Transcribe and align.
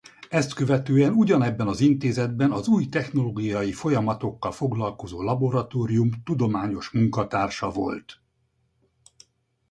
Ezt 0.29 0.53
követően 0.53 1.13
ugyanebben 1.13 1.67
az 1.67 1.79
intézetben 1.79 2.51
az 2.51 2.67
új 2.67 2.85
technológiai 2.89 3.71
folyamatokkal 3.71 4.51
foglalkozó 4.51 5.21
laboratórium 5.21 6.09
tudományos 6.23 6.89
munkatársa 6.89 7.69
volt. 7.71 8.21